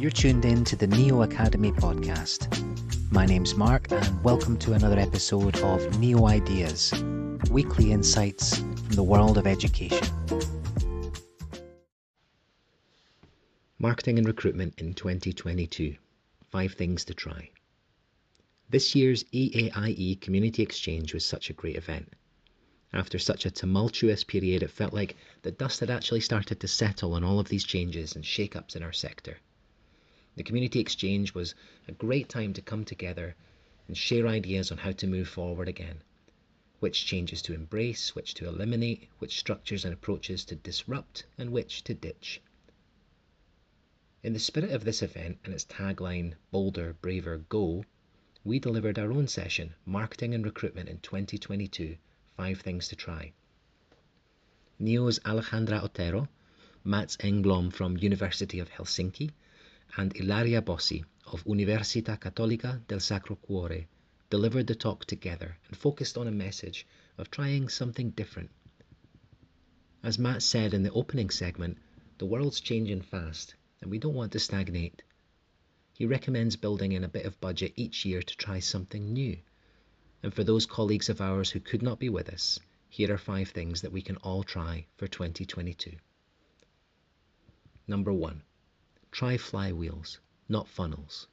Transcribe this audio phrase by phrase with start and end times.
[0.00, 2.46] You're tuned in to the Neo Academy podcast.
[3.10, 6.94] My name's Mark, and welcome to another episode of Neo Ideas
[7.50, 10.06] weekly insights from the world of education.
[13.80, 15.96] Marketing and recruitment in 2022
[16.48, 17.50] Five Things to Try.
[18.70, 22.12] This year's EAIE Community Exchange was such a great event.
[22.92, 27.14] After such a tumultuous period, it felt like the dust had actually started to settle
[27.14, 29.38] on all of these changes and shake ups in our sector.
[30.38, 31.56] The Community Exchange was
[31.88, 33.34] a great time to come together
[33.88, 36.04] and share ideas on how to move forward again.
[36.78, 41.82] Which changes to embrace, which to eliminate, which structures and approaches to disrupt, and which
[41.82, 42.40] to ditch.
[44.22, 47.84] In the spirit of this event and its tagline, Bolder, Braver, Go,
[48.44, 51.96] we delivered our own session, Marketing and Recruitment in 2022
[52.36, 53.32] Five Things to Try.
[54.78, 56.28] Neo's Alejandra Otero,
[56.84, 59.32] Mats Engblom from University of Helsinki,
[59.96, 63.86] and Ilaria Bossi of Università Cattolica del Sacro Cuore
[64.30, 66.86] delivered the talk together and focused on a message
[67.16, 68.50] of trying something different.
[70.02, 71.78] As Matt said in the opening segment,
[72.18, 75.02] the world's changing fast and we don't want to stagnate.
[75.94, 79.38] He recommends building in a bit of budget each year to try something new.
[80.22, 83.50] And for those colleagues of ours who could not be with us, here are five
[83.50, 85.96] things that we can all try for 2022.
[87.86, 88.42] Number one,
[89.10, 91.26] Try flywheels, not funnels.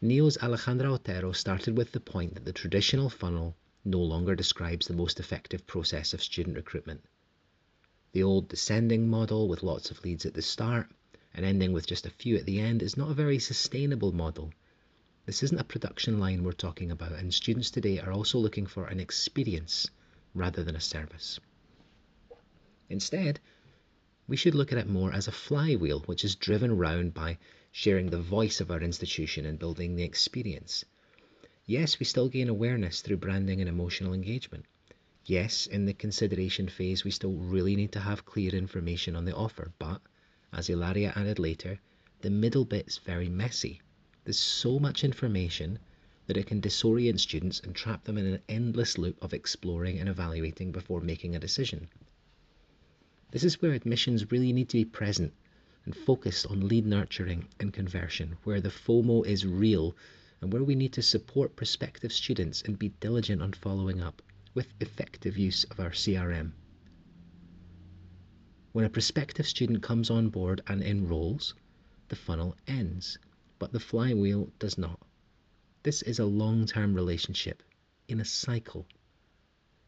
[0.00, 4.94] Neo's Alejandra Otero started with the point that the traditional funnel no longer describes the
[4.94, 7.04] most effective process of student recruitment.
[8.12, 10.90] The old descending model with lots of leads at the start
[11.34, 14.52] and ending with just a few at the end is not a very sustainable model.
[15.26, 18.86] This isn't a production line we're talking about, and students today are also looking for
[18.86, 19.88] an experience
[20.34, 21.38] rather than a service.
[22.88, 23.38] Instead,
[24.30, 27.36] we should look at it more as a flywheel which is driven round by
[27.72, 30.84] sharing the voice of our institution and building the experience.
[31.66, 34.66] Yes, we still gain awareness through branding and emotional engagement.
[35.24, 39.34] Yes, in the consideration phase, we still really need to have clear information on the
[39.34, 40.00] offer, but
[40.52, 41.80] as Ilaria added later,
[42.20, 43.80] the middle bit's very messy.
[44.22, 45.80] There's so much information
[46.28, 50.08] that it can disorient students and trap them in an endless loop of exploring and
[50.08, 51.88] evaluating before making a decision.
[53.32, 55.32] This is where admissions really need to be present
[55.84, 59.96] and focused on lead nurturing and conversion, where the FOMO is real
[60.40, 64.20] and where we need to support prospective students and be diligent on following up
[64.52, 66.50] with effective use of our CRM.
[68.72, 71.54] When a prospective student comes on board and enrolls,
[72.08, 73.16] the funnel ends,
[73.60, 74.98] but the flywheel does not.
[75.84, 77.62] This is a long term relationship
[78.08, 78.88] in a cycle.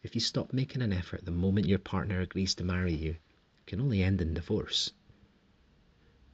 [0.04, 3.16] If you stop making an effort the moment your partner agrees to marry you,
[3.66, 4.92] can only end in divorce.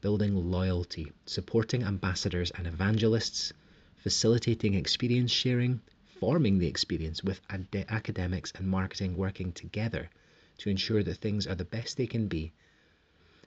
[0.00, 3.52] Building loyalty, supporting ambassadors and evangelists,
[3.96, 5.80] facilitating experience sharing,
[6.20, 10.08] forming the experience with ad- academics and marketing working together
[10.58, 12.52] to ensure that things are the best they can be.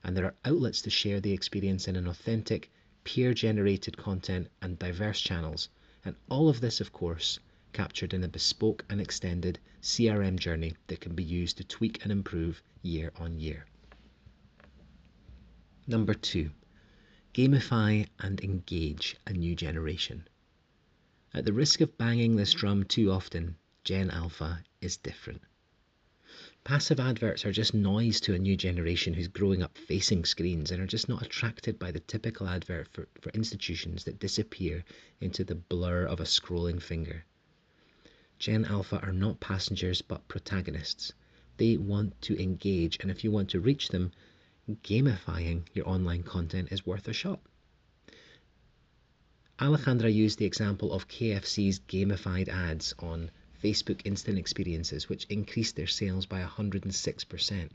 [0.03, 2.71] And there are outlets to share the experience in an authentic,
[3.03, 5.69] peer generated content and diverse channels.
[6.05, 7.39] And all of this, of course,
[7.73, 12.11] captured in a bespoke and extended CRM journey that can be used to tweak and
[12.11, 13.65] improve year on year.
[15.91, 16.51] Number two,
[17.33, 20.25] gamify and engage a new generation.
[21.33, 25.41] At the risk of banging this drum too often, Gen Alpha is different.
[26.63, 30.81] Passive adverts are just noise to a new generation who's growing up facing screens and
[30.81, 34.85] are just not attracted by the typical advert for, for institutions that disappear
[35.19, 37.25] into the blur of a scrolling finger.
[38.39, 41.11] Gen Alpha are not passengers but protagonists.
[41.57, 44.13] They want to engage, and if you want to reach them,
[44.77, 47.39] gamifying your online content is worth a shot.
[49.59, 53.29] Alejandra used the example of KFC's gamified ads on
[53.63, 57.69] Facebook Instant Experiences, which increased their sales by 106%.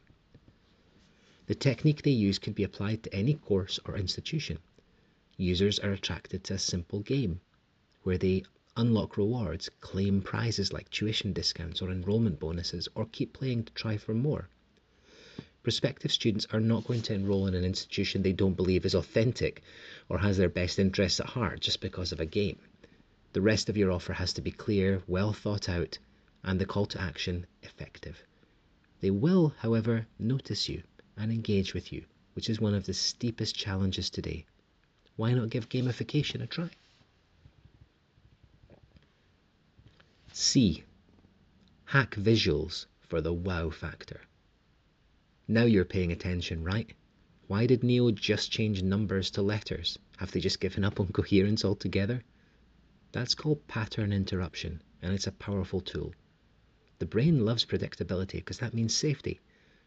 [1.47, 4.59] The technique they use could be applied to any course or institution.
[5.37, 7.41] Users are attracted to a simple game
[8.03, 8.43] where they
[8.77, 13.97] unlock rewards, claim prizes like tuition discounts or enrollment bonuses, or keep playing to try
[13.97, 14.49] for more
[15.67, 19.63] prospective students are not going to enrol in an institution they don't believe is authentic
[20.09, 22.57] or has their best interests at heart just because of a game.
[23.33, 25.99] The rest of your offer has to be clear, well thought out,
[26.45, 28.23] and the call to action effective.
[29.01, 30.85] They will, however, notice you
[31.17, 32.05] and engage with you,
[32.35, 34.47] which is one of the steepest challenges today.
[35.17, 36.71] Why not give gamification a try?
[40.33, 40.85] C.
[41.87, 44.21] Hack visuals for the wow factor.
[45.49, 46.93] Now you're paying attention, right?
[47.47, 49.97] Why did Neo just change numbers to letters?
[50.17, 52.25] Have they just given up on coherence altogether?
[53.13, 56.15] That's called pattern interruption, and it's a powerful tool.
[56.99, 59.39] The brain loves predictability because that means safety.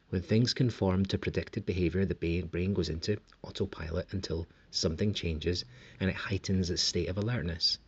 [0.08, 5.66] When things conform to predicted behavior, the brain goes into autopilot until something changes
[6.00, 7.80] and it heightens its state of alertness.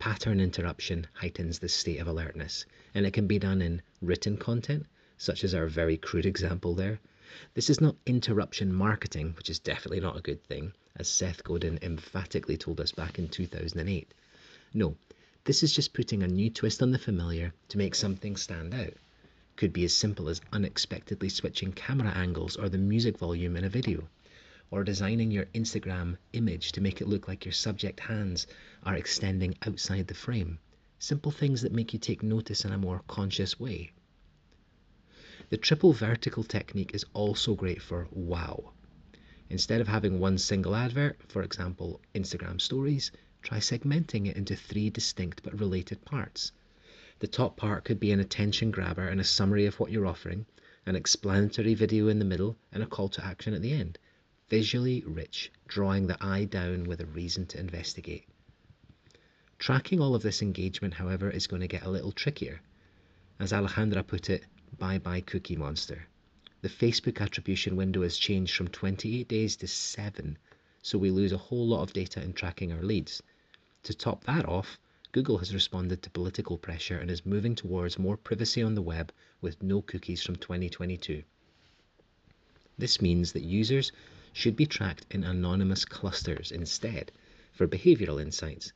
[0.00, 4.86] Pattern interruption heightens the state of alertness, and it can be done in written content,
[5.18, 6.98] such as our very crude example there.
[7.52, 11.78] This is not interruption marketing, which is definitely not a good thing, as Seth Godin
[11.82, 14.14] emphatically told us back in 2008.
[14.72, 14.96] No,
[15.44, 18.94] this is just putting a new twist on the familiar to make something stand out
[19.58, 23.68] could be as simple as unexpectedly switching camera angles or the music volume in a
[23.68, 24.08] video,
[24.70, 28.46] or designing your Instagram image to make it look like your subject hands
[28.84, 30.60] are extending outside the frame.
[31.00, 33.90] Simple things that make you take notice in a more conscious way.
[35.50, 38.72] The triple vertical technique is also great for wow.
[39.48, 43.10] Instead of having one single advert, for example, Instagram stories,
[43.40, 46.52] try segmenting it into three distinct but related parts.
[47.20, 50.44] The top part could be an attention grabber and a summary of what you're offering,
[50.84, 53.98] an explanatory video in the middle, and a call to action at the end.
[54.50, 58.28] Visually rich, drawing the eye down with a reason to investigate.
[59.58, 62.60] Tracking all of this engagement, however, is going to get a little trickier.
[63.40, 64.44] As Alejandra put it,
[64.76, 66.06] bye bye Cookie Monster.
[66.60, 70.36] The Facebook attribution window has changed from 28 days to 7,
[70.82, 73.22] so we lose a whole lot of data in tracking our leads.
[73.84, 74.78] To top that off,
[75.12, 79.12] Google has responded to political pressure and is moving towards more privacy on the web
[79.40, 81.22] with no cookies from 2022.
[82.76, 83.90] This means that users
[84.32, 87.10] should be tracked in anonymous clusters instead
[87.52, 88.72] for behavioral insights,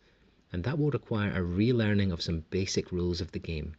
[0.52, 3.74] and that will require a relearning of some basic rules of the game.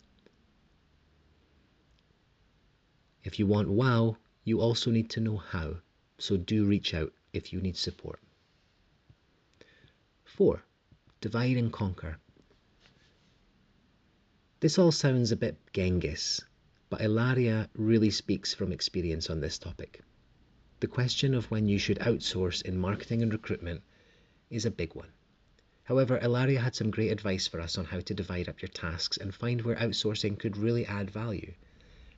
[3.24, 5.78] If you want wow, you also need to know how,
[6.18, 8.20] so do reach out if you need support.
[10.25, 10.62] 4.
[11.22, 12.18] Divide and conquer.
[14.60, 16.42] This all sounds a bit Genghis,
[16.90, 20.02] but Ilaria really speaks from experience on this topic.
[20.81, 23.84] The question of when you should outsource in marketing and recruitment
[24.50, 25.14] is a big one.
[25.84, 29.16] However, Ilaria had some great advice for us on how to divide up your tasks
[29.16, 31.54] and find where outsourcing could really add value.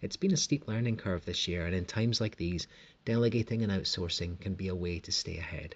[0.01, 2.68] It's been a steep learning curve this year, and in times like these,
[3.06, 5.75] delegating and outsourcing can be a way to stay ahead.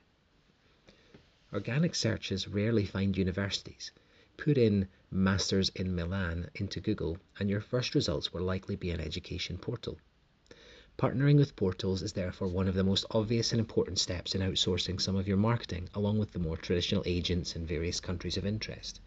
[1.54, 3.92] Organic searches rarely find universities,
[4.38, 9.00] put in Masters in Milan into Google, and your first results will likely be an
[9.00, 9.98] education portal.
[10.98, 15.00] Partnering with portals is therefore one of the most obvious and important steps in outsourcing
[15.00, 19.00] some of your marketing, along with the more traditional agents in various countries of interest.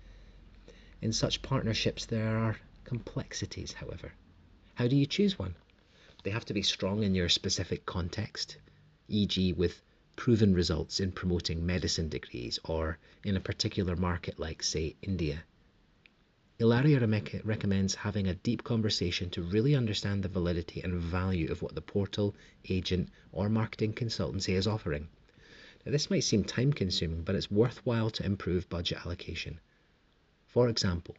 [1.03, 4.13] In such partnerships, there are complexities, however.
[4.83, 5.55] How do you choose one?
[6.25, 8.57] They have to be strong in your specific context,
[9.07, 9.81] e.g., with
[10.17, 15.45] proven results in promoting medicine degrees or in a particular market like, say, India.
[16.59, 16.99] Ilaria
[17.45, 21.81] recommends having a deep conversation to really understand the validity and value of what the
[21.81, 22.35] portal,
[22.69, 25.07] agent, or marketing consultancy is offering.
[25.87, 29.61] Now, this might seem time consuming, but it's worthwhile to improve budget allocation.
[30.49, 31.15] For example,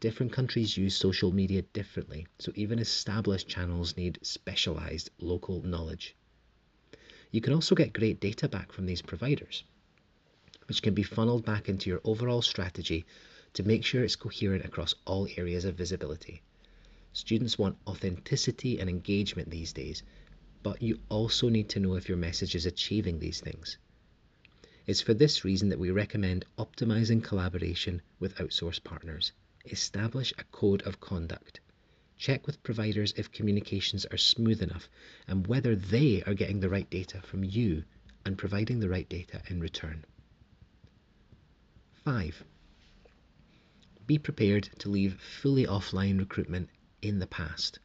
[0.00, 6.14] different countries use social media differently, so even established channels need specialized local knowledge.
[7.30, 9.64] You can also get great data back from these providers,
[10.68, 13.06] which can be funneled back into your overall strategy
[13.54, 16.42] to make sure it's coherent across all areas of visibility.
[17.12, 20.02] Students want authenticity and engagement these days,
[20.62, 23.78] but you also need to know if your message is achieving these things.
[24.86, 29.32] It's for this reason that we recommend optimizing collaboration with outsourced partners.
[29.70, 31.60] Establish a code of conduct.
[32.16, 34.88] Check with providers if communications are smooth enough
[35.26, 37.84] and whether they are getting the right data from you
[38.24, 40.04] and providing the right data in return.
[42.04, 42.44] 5.
[44.06, 46.70] Be prepared to leave fully offline recruitment
[47.02, 47.78] in the past.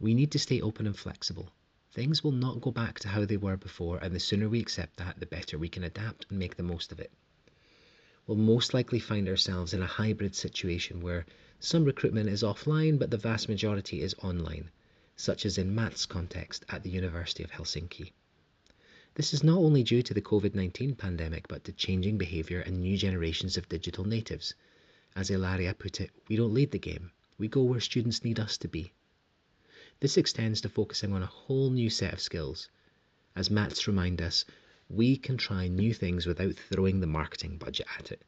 [0.00, 1.52] We need to stay open and flexible.
[1.92, 4.98] Things will not go back to how they were before, and the sooner we accept
[4.98, 7.12] that, the better we can adapt and make the most of it.
[8.28, 11.24] We'll most likely find ourselves in a hybrid situation where
[11.60, 14.70] some recruitment is offline, but the vast majority is online,
[15.16, 18.12] such as in Matt's context at the University of Helsinki.
[19.14, 22.82] This is not only due to the COVID 19 pandemic, but to changing behaviour and
[22.82, 24.52] new generations of digital natives.
[25.16, 28.58] As Ilaria put it, we don't lead the game, we go where students need us
[28.58, 28.92] to be.
[30.00, 32.68] This extends to focusing on a whole new set of skills.
[33.34, 34.44] As Matt's remind us,
[34.88, 38.22] we can try new things without throwing the marketing budget at it.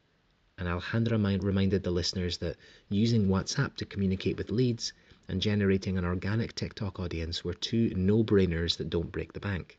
[0.59, 2.57] And Alejandra reminded the listeners that
[2.91, 4.93] using WhatsApp to communicate with leads
[5.27, 9.79] and generating an organic TikTok audience were two no-brainers that don't break the bank.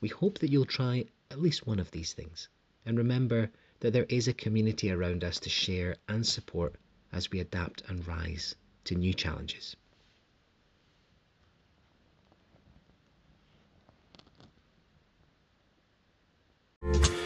[0.00, 2.48] We hope that you'll try at least one of these things
[2.84, 6.76] and remember that there is a community around us to share and support
[7.12, 9.74] as we adapt and rise to new challenges.
[16.86, 17.25] you